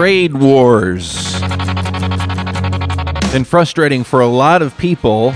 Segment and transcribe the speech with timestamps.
[0.00, 1.38] trade wars.
[3.32, 5.34] Been frustrating for a lot of people,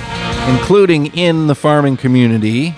[0.48, 2.75] including in the farming community,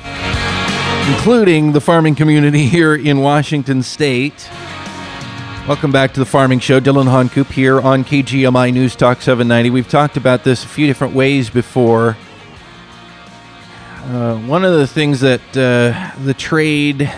[1.07, 4.51] including the farming community here in Washington State.
[5.69, 6.81] Welcome back to the Farming Show.
[6.81, 9.71] Dillon Honcoop here on KGMI News Talk 790.
[9.71, 12.17] We've talked about this a few different ways before.
[14.07, 17.09] Uh, one of the things that uh, the trade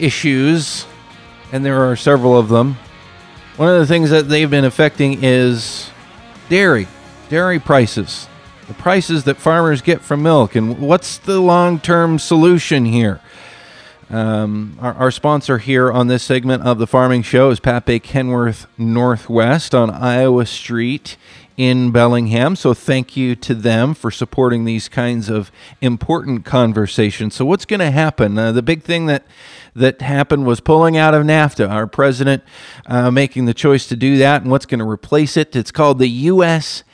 [0.00, 0.86] issues,
[1.52, 2.76] and there are several of them,
[3.60, 5.90] one of the things that they've been affecting is
[6.48, 6.88] dairy,
[7.28, 8.26] dairy prices,
[8.66, 10.56] the prices that farmers get from milk.
[10.56, 13.20] And what's the long term solution here?
[14.08, 18.66] Um, our, our, sponsor here on this segment of the Farming Show is Bay Kenworth
[18.78, 21.18] Northwest on Iowa Street
[21.56, 22.56] in Bellingham.
[22.56, 27.34] So thank you to them for supporting these kinds of important conversations.
[27.34, 28.38] So what's going to happen?
[28.38, 29.24] Uh, the big thing that
[29.74, 31.68] that happened was pulling out of NAFTA.
[31.68, 32.42] Our president
[32.86, 35.54] uh, making the choice to do that, and what's going to replace it?
[35.54, 36.84] It's called the USMCA,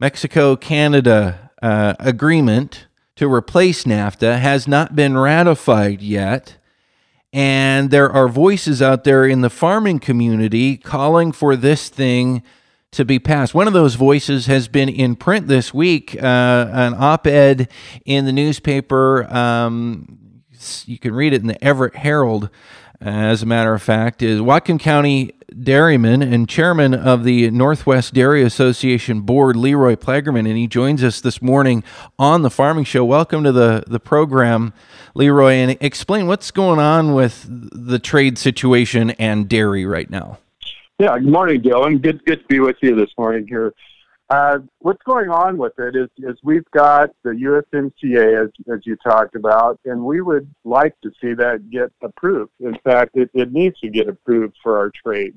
[0.00, 6.56] Mexico Canada uh, Agreement to replace NAFTA has not been ratified yet.
[7.32, 12.42] And there are voices out there in the farming community calling for this thing
[12.92, 13.54] to be passed.
[13.54, 17.68] One of those voices has been in print this week, uh, an op ed
[18.04, 19.24] in the newspaper.
[19.34, 20.42] Um,
[20.84, 22.50] you can read it in the Everett Herald,
[23.04, 28.42] as a matter of fact, is Whatcom County dairyman and chairman of the Northwest Dairy
[28.42, 31.82] Association Board, Leroy Plagerman, and he joins us this morning
[32.18, 33.04] on the Farming Show.
[33.04, 34.72] Welcome to the, the program,
[35.14, 40.38] Leroy, and explain what's going on with the trade situation and dairy right now.
[41.00, 41.98] Yeah, good morning, Dillon.
[41.98, 43.74] Good, good to be with you this morning here.
[44.30, 48.96] Uh, what's going on with it is, is we've got the USMCA, as, as you
[48.96, 52.52] talked about, and we would like to see that get approved.
[52.60, 55.34] In fact, it, it needs to get approved for our trade.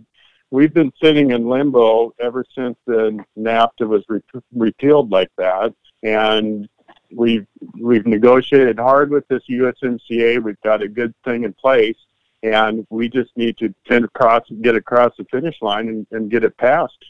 [0.51, 4.21] We've been sitting in limbo ever since the NAFTA was re-
[4.53, 5.73] repealed like that,
[6.03, 6.69] and
[7.11, 10.41] we've we've negotiated hard with this USMCA.
[10.41, 11.97] We've got a good thing in place,
[12.43, 16.55] and we just need to across, get across the finish line and, and get it
[16.57, 17.03] passed.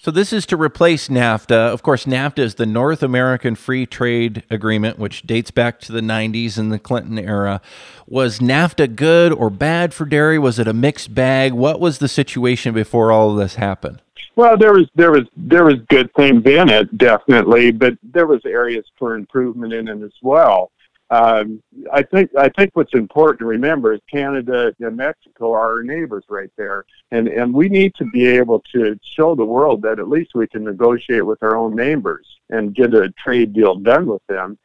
[0.00, 1.72] So this is to replace NAFTA.
[1.72, 6.00] Of course, NAFTA is the North American Free Trade Agreement, which dates back to the
[6.00, 7.60] 90s and the Clinton era.
[8.06, 10.38] Was NAFTA good or bad for dairy?
[10.38, 11.52] Was it a mixed bag?
[11.52, 14.00] What was the situation before all of this happened?
[14.36, 18.40] Well, there was there was there was good things in it, definitely, but there was
[18.46, 20.70] areas for improvement in it as well.
[21.10, 25.82] Um, I think I think what's important to remember is Canada and Mexico are our
[25.82, 29.98] neighbors right there, and and we need to be able to show the world that
[29.98, 34.06] at least we can negotiate with our own neighbors and get a trade deal done
[34.06, 34.58] with them.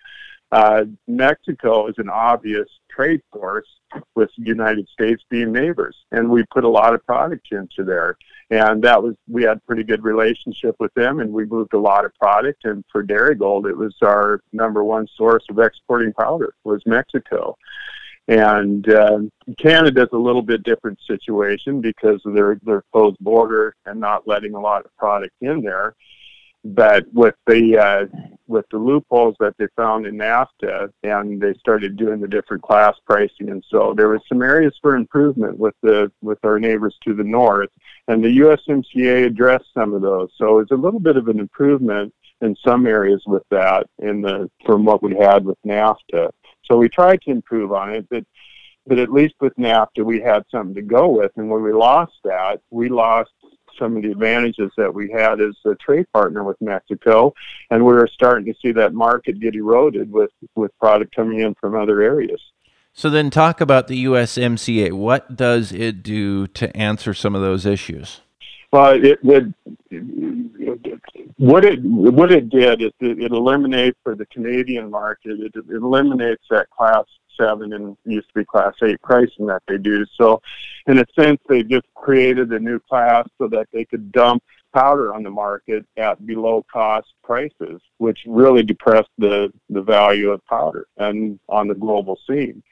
[0.53, 3.65] Uh, Mexico is an obvious trade force
[4.13, 8.15] with the United States being neighbors, and we put a lot of products into there.
[8.51, 12.05] And that was we had pretty good relationship with them and we moved a lot
[12.05, 12.65] of product.
[12.65, 17.57] And for Darigold it was our number one source of exporting powder was Mexico.
[18.27, 19.21] And uh,
[19.57, 24.53] Canada's a little bit different situation because of their their closed border and not letting
[24.53, 25.95] a lot of product in there.
[26.63, 28.05] But with the uh,
[28.53, 32.95] with the loopholes that they found in NAFTA, and they started doing the different class
[33.05, 37.13] pricing, and so there was some areas for improvement with the with our neighbors to
[37.13, 37.71] the north,
[38.07, 40.29] and the USMCA addressed some of those.
[40.37, 44.49] So it's a little bit of an improvement in some areas with that in the
[44.65, 46.29] from what we had with NAFTA.
[46.65, 48.23] So we tried to improve on it, but
[48.85, 52.13] but at least with NAFTA we had something to go with, and when we lost
[52.23, 53.31] that, we lost
[53.77, 57.33] some of the advantages that we had as a trade partner with Mexico,
[57.69, 61.55] and we were starting to see that market get eroded with with product coming in
[61.55, 62.41] from other areas.
[62.93, 64.93] So then, talk about the USMCA.
[64.93, 68.21] What does it do to answer some of those issues?
[68.71, 69.53] Well, it, it
[71.37, 75.39] what it what it did is it, it eliminates for the Canadian market.
[75.39, 77.05] It, it eliminates that class
[77.43, 80.05] seven and used to be class eight pricing that they do.
[80.17, 80.41] So,
[80.87, 84.43] in a sense, they just created a new class so that they could dump
[84.73, 90.43] powder on the market at below cost prices, which really depressed the, the value of
[90.45, 92.63] powder and on the global scene.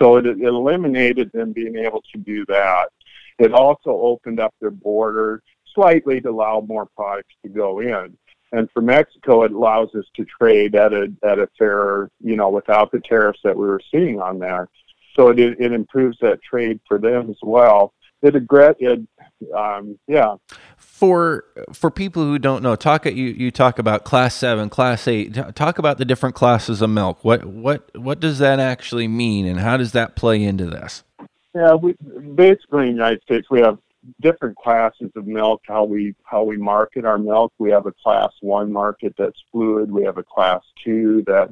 [0.00, 2.88] So it, it eliminated them being able to do that.
[3.38, 5.42] It also opened up their border
[5.74, 8.16] slightly to allow more products to go in.
[8.52, 12.48] And for Mexico, it allows us to trade at a at a fair, you know,
[12.48, 14.68] without the tariffs that we were seeing on there.
[15.14, 17.92] So it it improves that trade for them as well.
[18.22, 19.00] It regret it,
[19.56, 20.36] um, yeah.
[20.76, 25.34] For for people who don't know, talk you you talk about class seven, class eight.
[25.54, 27.24] Talk about the different classes of milk.
[27.24, 31.04] What what what does that actually mean, and how does that play into this?
[31.54, 31.94] Yeah, we
[32.34, 33.78] basically in the United States we have
[34.20, 35.62] different classes of milk.
[35.66, 37.52] How we how we market our milk.
[37.58, 39.90] We have a class one market that's fluid.
[39.90, 41.50] We have a class two that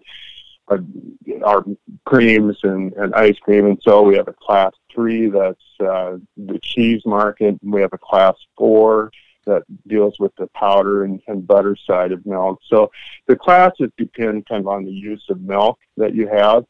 [0.69, 1.65] are,
[2.05, 6.59] creams and, and ice cream, and so we have a class three that's uh, the
[6.61, 7.57] cheese market.
[7.63, 9.13] We have a class four
[9.47, 12.59] that deals with the powder and, and butter side of milk.
[12.67, 12.91] So
[13.29, 16.65] the classes depend kind of on the use of milk that you have,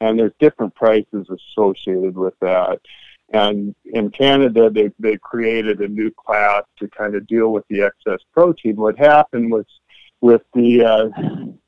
[0.00, 2.80] and there's different prices associated with that.
[3.32, 7.82] And in Canada, they, they created a new class to kind of deal with the
[7.82, 8.76] excess protein.
[8.76, 9.64] What happened was
[10.20, 11.08] with the uh,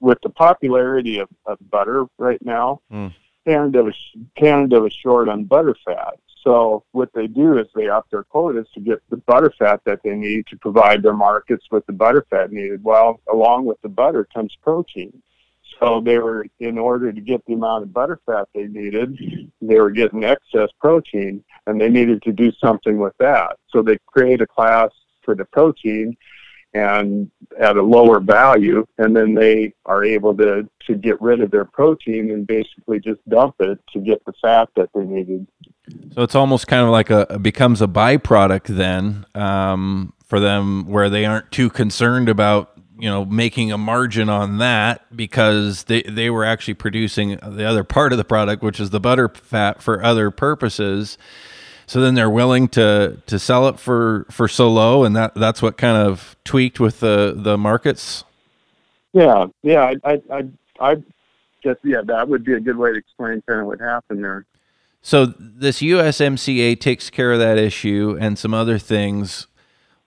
[0.01, 3.13] with the popularity of, of butter right now, mm.
[3.47, 3.97] Canada was
[4.37, 6.15] Canada was short on butter fat.
[6.43, 10.01] So what they do is they up their quotas to get the butter fat that
[10.05, 12.85] they need to provide their markets with the butter fat needed.
[12.85, 15.23] Well, along with the butter comes protein.
[15.79, 19.19] So they were, in order to get the amount of butterfat they needed,
[19.61, 23.59] they were getting excess protein, and they needed to do something with that.
[23.71, 24.91] So they create a class
[25.23, 26.17] for the protein,
[26.73, 31.51] and at a lower value, and then they are able to to get rid of
[31.51, 35.47] their protein and basically just dump it to get the fat that they needed.
[36.13, 41.09] So it's almost kind of like a becomes a byproduct then um, for them, where
[41.09, 46.31] they aren't too concerned about you know making a margin on that because they they
[46.31, 50.03] were actually producing the other part of the product, which is the butter fat for
[50.03, 51.19] other purposes.
[51.87, 55.63] So then they're willing to to sell it for for so low, and that that's
[55.63, 58.25] what kind of tweaked with the the markets.
[59.13, 60.43] Yeah, yeah, I I I,
[60.81, 60.95] I
[61.63, 64.47] guess yeah, that would be a good way to explain kind of what happened there.
[65.03, 69.47] So this USMCA takes care of that issue and some other things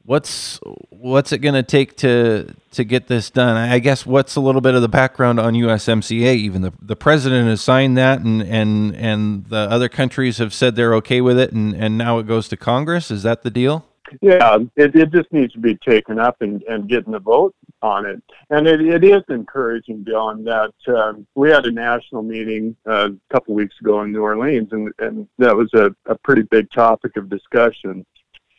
[0.09, 0.59] what's
[0.89, 3.56] what's it going to take to to get this done?
[3.56, 6.35] I guess what's a little bit of the background on USMCA?
[6.35, 10.75] Even the the president has signed that, and and and the other countries have said
[10.75, 13.11] they're okay with it, and and now it goes to Congress.
[13.11, 13.85] Is that the deal?
[14.23, 17.53] Yeah, it, it just needs to be taken up and, and getting a vote
[17.83, 18.19] on it.
[18.50, 23.33] And it, it is encouraging, Dillon, that um, we had a national meeting uh, a
[23.33, 27.17] couple weeks ago in New Orleans, and, and that was a, a pretty big topic
[27.17, 28.03] of discussion.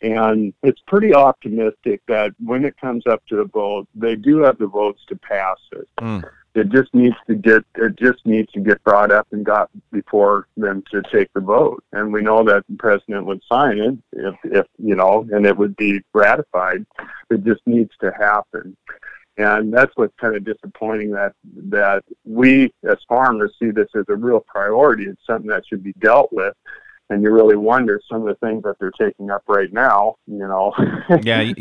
[0.01, 4.57] And it's pretty optimistic that when it comes up to the vote, they do have
[4.57, 5.87] the votes to pass it.
[5.99, 6.23] Mm.
[6.53, 10.47] It just needs to get it just needs to get brought up and got before
[10.57, 11.81] them to take the vote.
[11.93, 15.55] And we know that the president would sign it if if you know, and it
[15.55, 16.85] would be ratified.
[17.29, 18.75] It just needs to happen.
[19.37, 21.33] And that's what's kind of disappointing that
[21.69, 25.05] that we as farmers see this as a real priority.
[25.05, 26.53] It's something that should be dealt with
[27.11, 30.15] and you really wonder some of the things that they're taking up right now.
[30.25, 30.73] You know,
[31.21, 31.51] yeah,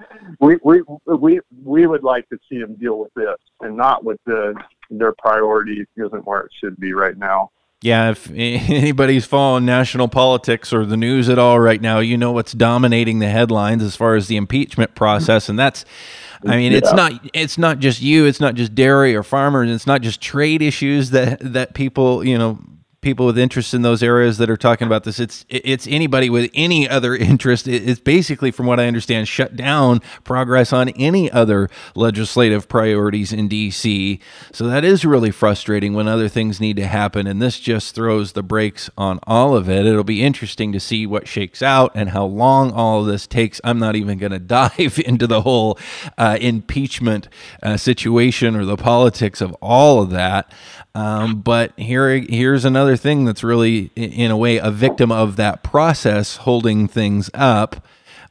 [0.40, 4.20] we we we we would like to see them deal with this and not with
[4.24, 4.54] the
[4.88, 7.50] their priority isn't where it should be right now.
[7.82, 12.30] Yeah, if anybody's following national politics or the news at all right now, you know
[12.30, 15.84] what's dominating the headlines as far as the impeachment process, and that's.
[16.46, 16.78] I mean, yeah.
[16.78, 20.22] it's not it's not just you, it's not just dairy or farmers, it's not just
[20.22, 22.60] trade issues that that people you know
[23.02, 25.18] people with interest in those areas that are talking about this.
[25.18, 27.66] It's it's anybody with any other interest.
[27.66, 33.48] It's basically, from what I understand, shut down progress on any other legislative priorities in
[33.48, 34.20] D.C.
[34.52, 38.32] So that is really frustrating when other things need to happen, and this just throws
[38.32, 39.86] the brakes on all of it.
[39.86, 43.60] It'll be interesting to see what shakes out and how long all of this takes.
[43.64, 45.78] I'm not even going to dive into the whole
[46.18, 47.28] uh, impeachment
[47.62, 50.52] uh, situation or the politics of all of that.
[50.94, 55.62] Um, but here, here's another thing that's really, in a way, a victim of that
[55.62, 57.86] process holding things up.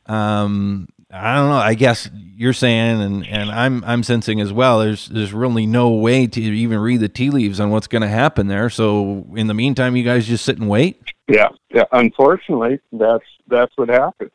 [0.05, 1.55] Um, I don't know.
[1.55, 4.79] I guess you're saying, and, and I'm I'm sensing as well.
[4.79, 8.07] There's there's really no way to even read the tea leaves on what's going to
[8.07, 8.69] happen there.
[8.69, 11.01] So in the meantime, you guys just sit and wait.
[11.27, 11.85] Yeah, yeah.
[11.91, 14.31] Unfortunately, that's that's what happens.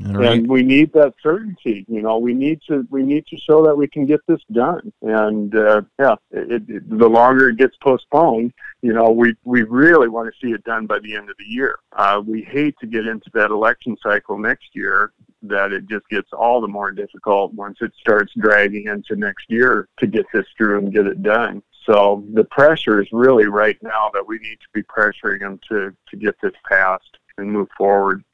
[0.00, 0.38] Right.
[0.38, 1.84] And we need that certainty.
[1.88, 4.92] You know, we need to we need to show that we can get this done.
[5.02, 10.08] And uh, yeah, it, it, the longer it gets postponed, you know, we we really
[10.08, 11.78] want to see it done by the end of the year.
[11.92, 15.12] Uh, we hate to get into that election cycle next year.
[15.42, 19.88] That it just gets all the more difficult once it starts dragging into next year
[19.98, 21.62] to get this through and get it done.
[21.86, 25.94] So the pressure is really right now that we need to be pressuring them to
[26.10, 28.24] to get this passed and move forward.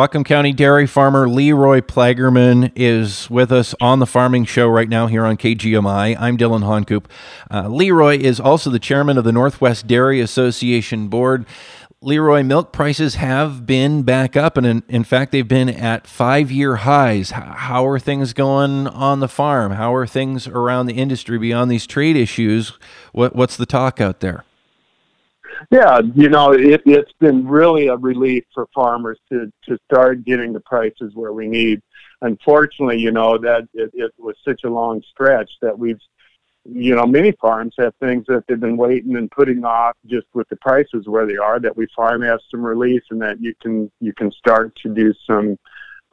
[0.00, 5.08] Whatcom County dairy farmer Leroy Plagerman is with us on the Farming Show right now
[5.08, 6.16] here on KGMI.
[6.18, 7.06] I'm Dillon Honcoop.
[7.50, 11.44] Uh, Leroy is also the chairman of the Northwest Dairy Association Board.
[12.00, 16.50] Leroy, milk prices have been back up, and in, in fact, they've been at five
[16.50, 17.32] year highs.
[17.32, 19.72] How are things going on the farm?
[19.72, 22.72] How are things around the industry beyond these trade issues?
[23.12, 24.44] What, what's the talk out there?
[25.70, 30.52] Yeah, you know, it, it's been really a relief for farmers to to start getting
[30.52, 31.82] the prices where we need.
[32.22, 36.00] Unfortunately, you know that it, it was such a long stretch that we've,
[36.64, 40.48] you know, many farms have things that they've been waiting and putting off just with
[40.48, 41.60] the prices where they are.
[41.60, 45.12] That we finally have some relief and that you can you can start to do
[45.26, 45.58] some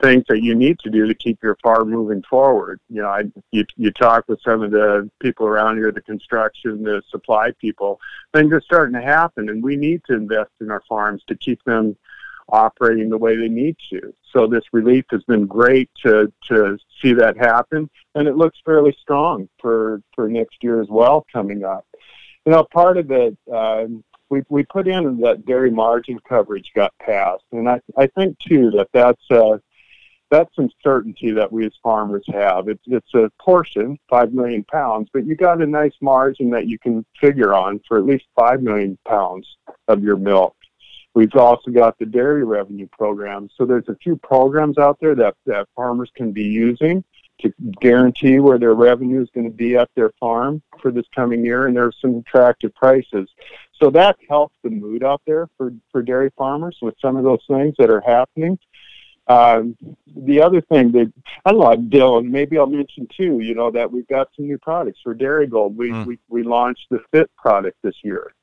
[0.01, 2.79] things that you need to do to keep your farm moving forward.
[2.89, 6.83] You know, I, you, you talk with some of the people around here, the construction,
[6.83, 7.99] the supply people,
[8.33, 11.63] things are starting to happen, and we need to invest in our farms to keep
[11.63, 11.95] them
[12.49, 14.13] operating the way they need to.
[14.31, 18.95] So this relief has been great to to see that happen, and it looks fairly
[19.01, 21.85] strong for for next year as well coming up.
[22.45, 23.37] You know, part of it.
[23.51, 28.37] Um, we we put in that dairy margin coverage got passed, and I I think
[28.39, 29.57] too that that's uh,
[30.29, 32.67] that's some certainty that we as farmers have.
[32.67, 36.77] It's it's a portion, five million pounds, but you got a nice margin that you
[36.77, 39.47] can figure on for at least five million pounds
[39.87, 40.55] of your milk.
[41.15, 43.49] We've also got the dairy revenue program.
[43.57, 47.03] So there's a few programs out there that, that farmers can be using
[47.41, 51.43] to guarantee where their revenue is going to be at their farm for this coming
[51.45, 53.29] year, and there's some attractive prices.
[53.81, 57.43] So that helps the mood out there for, for dairy farmers with some of those
[57.47, 58.57] things that are happening.
[59.27, 59.75] Um,
[60.15, 61.11] the other thing that
[61.45, 63.39] I don't Dillon, maybe I'll mention too.
[63.39, 65.75] You know that we've got some new products for Darigold.
[65.75, 66.05] We mm.
[66.05, 68.33] we we launched the Fit product this year,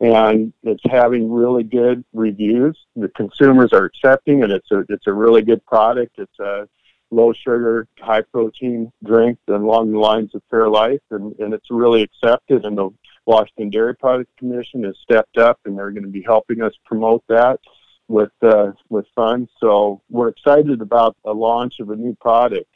[0.00, 2.78] and it's having really good reviews.
[2.94, 4.50] The consumers are accepting it.
[4.50, 6.18] It's a it's a really good product.
[6.18, 6.68] It's a
[7.10, 12.66] low sugar, high protein drink along the lines of Fairlife, and and it's really accepted.
[12.66, 12.90] And the
[13.24, 17.24] Washington Dairy Products Commission has stepped up, and they're going to be helping us promote
[17.28, 17.60] that
[18.08, 19.50] with uh, with funds.
[19.60, 22.68] So we're excited about the launch of a new product.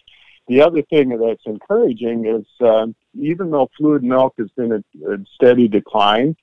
[0.48, 5.18] The other thing that's encouraging is um, even though fluid milk has been a, a
[5.34, 6.36] steady decline,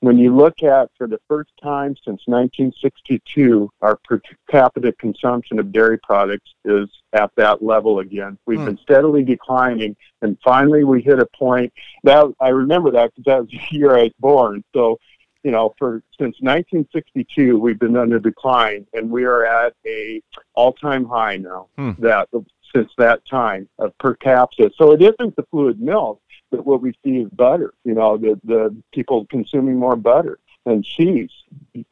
[0.00, 5.72] when you look at for the first time since 1962, our per capita consumption of
[5.72, 8.38] dairy products is at that level again.
[8.46, 8.66] We've hmm.
[8.66, 11.72] been steadily declining, and finally we hit a point
[12.04, 14.64] that I remember that because that was the year I was born.
[14.72, 14.98] So
[15.42, 20.22] you know, for since 1962, we've been under decline, and we are at a
[20.54, 21.68] all-time high now.
[21.76, 21.92] Hmm.
[21.98, 22.28] That
[22.74, 24.70] since that time of per capita.
[24.76, 27.72] So it isn't the fluid milk, but what we see is butter.
[27.84, 31.30] You know, the the people consuming more butter and cheese.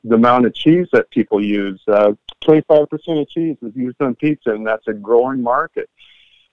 [0.04, 2.12] The amount of cheese that people use, uh,
[2.44, 2.88] 25%
[3.20, 5.88] of cheese is used on pizza, and that's a growing market.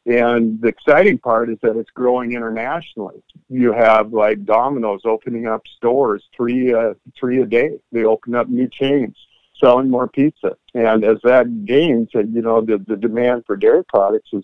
[0.06, 3.24] And the exciting part is that it's growing internationally.
[3.50, 7.72] You have like Domino's opening up stores three uh, three a day.
[7.92, 9.16] They open up new chains
[9.64, 13.86] selling more pizza, and as that gains, and you know the the demand for dairy
[13.86, 14.44] products is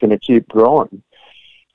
[0.00, 1.02] going to keep growing.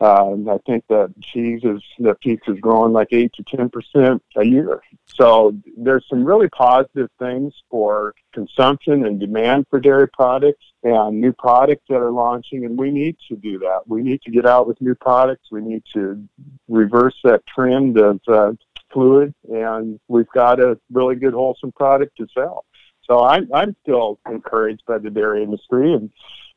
[0.04, 4.22] Um, I think that cheese is that pizza is growing like eight to ten percent
[4.36, 4.82] a year.
[5.06, 11.32] So there's some really positive things for consumption and demand for dairy products and new
[11.32, 13.82] products that are launching, and we need to do that.
[13.88, 15.48] We need to get out with new products.
[15.52, 16.22] We need to
[16.68, 18.52] reverse that trend of uh,
[18.92, 22.66] fluid, and we've got a really good wholesome product to sell.
[23.10, 26.10] So I'm I'm still encouraged by the dairy industry and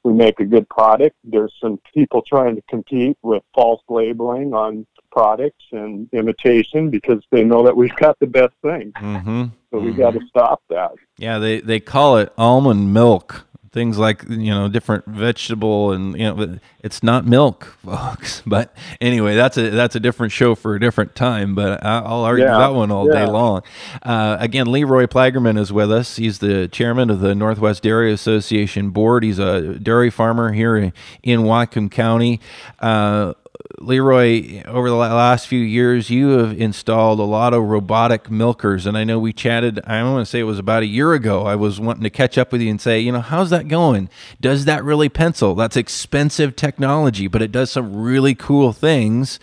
[0.07, 1.17] we make a good product.
[1.25, 7.43] There's some people trying to compete with false labeling on products and imitation because they
[7.43, 8.93] know that we've got the best thing.
[8.93, 9.45] Mm-hmm.
[9.71, 9.99] So we mm-hmm.
[9.99, 10.93] got to stop that.
[11.19, 13.47] Yeah, they they call it almond milk
[13.77, 18.43] things like you know different vegetable and you know it's not milk folks.
[18.47, 22.47] But anyway that's a that's a different show for a different time but i'll argue
[22.47, 22.57] yeah.
[22.57, 23.27] that one all yeah.
[23.27, 23.63] day long.
[24.03, 26.17] Uh, again leroy plagerman is with us.
[26.17, 29.23] He's the chairman of the northwest dairy association board.
[29.23, 30.79] He's a dairy farmer here
[31.23, 32.41] in whatcom county.
[32.81, 33.35] Uh,
[33.79, 38.97] Leroy, over the last few years, you have installed a lot of robotic milkers, and
[38.97, 39.81] I know we chatted.
[39.87, 41.45] I want to say it was about a year ago.
[41.47, 44.09] I was wanting to catch up with you and say, you know, how's that going?
[44.41, 45.55] Does that really pencil?
[45.55, 49.39] That's expensive technology, but it does some really cool things.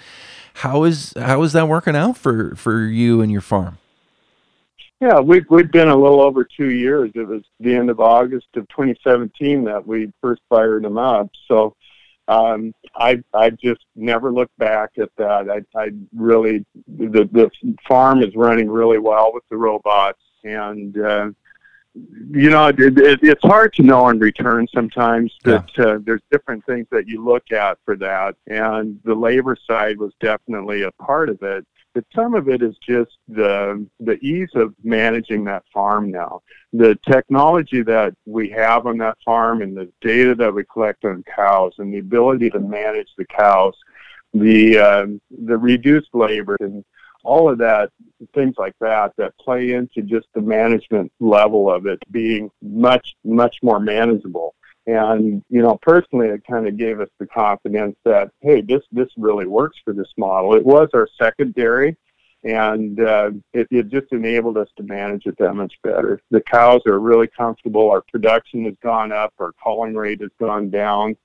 [0.56, 3.78] How is how is that working out for for you and your farm?
[5.02, 7.12] Yeah, we've we've been a little over two years.
[7.16, 11.30] It was the end of August of 2017 that we first fired them up.
[11.48, 11.76] So
[12.28, 15.50] um, I I just never looked back at that.
[15.50, 17.50] I I really the the
[17.88, 21.30] farm is running really well with the robots, and uh,
[21.96, 25.34] you know it, it, it's hard to know in return sometimes.
[25.44, 25.86] That yeah.
[25.86, 30.14] uh, there's different things that you look at for that, and the labor side was
[30.20, 34.74] definitely a part of it but some of it is just the the ease of
[34.84, 36.42] managing that farm now.
[36.72, 41.24] The technology that we have on that farm and the data that we collect on
[41.36, 43.76] cows and the ability to manage the cows,
[44.34, 45.06] the uh,
[45.46, 46.84] the reduced labor and
[47.24, 47.90] all of that,
[48.34, 53.58] things like that, that play into just the management level of it being much, much
[53.64, 54.56] more manageable.
[54.86, 59.08] And, you know, personally, it kind of gave us the confidence that, hey, this, this
[59.18, 60.56] really works for this model.
[60.56, 61.96] It was our secondary
[62.44, 66.22] and uh, it, it just enabled us to manage it that much better.
[66.30, 67.90] The cows are really comfortable.
[67.90, 69.34] Our production has gone up.
[69.40, 71.16] Our culling rate has gone down,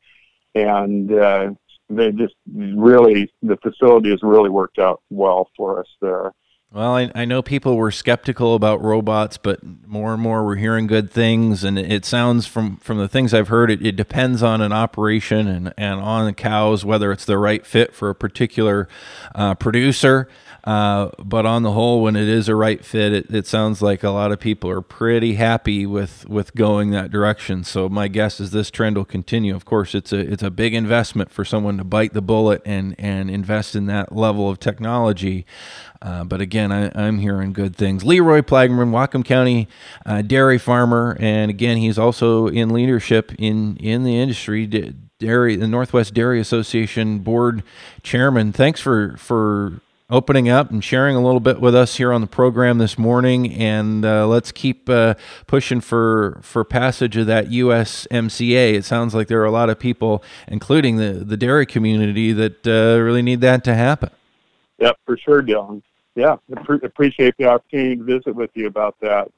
[0.54, 1.50] and uh,
[1.90, 6.32] they just really the facility has really worked out well for us there.
[6.70, 10.86] Well, I, I know people were skeptical about robots, but more and more we're hearing
[10.86, 11.64] good things.
[11.64, 15.48] And it sounds from, from the things I've heard, it, it depends on an operation
[15.48, 18.86] and, and on the cows, whether it's the right fit for a particular
[19.34, 20.28] uh, producer.
[20.68, 24.02] Uh, but on the whole, when it is a right fit, it, it sounds like
[24.02, 27.64] a lot of people are pretty happy with, with going that direction.
[27.64, 29.56] So my guess is this trend will continue.
[29.56, 32.94] Of course, it's a it's a big investment for someone to bite the bullet and
[32.98, 35.46] and invest in that level of technology.
[36.02, 38.04] Uh, but again, I, am hearing good things.
[38.04, 39.68] Leroy Plagerman, Whatcom County
[40.04, 44.66] uh, dairy farmer, and again, he's also in leadership in in the industry.
[45.18, 47.62] Dairy, the Northwest Dairy Association board
[48.02, 48.52] chairman.
[48.52, 49.80] Thanks for for
[50.10, 53.52] opening up and sharing a little bit with us here on the program this morning.
[53.52, 55.14] And uh, let's keep uh,
[55.46, 58.74] pushing for for passage of that USMCA.
[58.74, 62.66] It sounds like there are a lot of people, including the the dairy community, that
[62.66, 64.10] uh, really need that to happen.
[64.78, 65.82] Yep, for sure, Dillon.
[66.14, 66.36] Yeah,
[66.82, 69.30] appreciate the opportunity to visit with you about that.